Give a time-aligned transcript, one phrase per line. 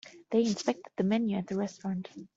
[0.31, 2.09] They inspected the menu at the restaurant.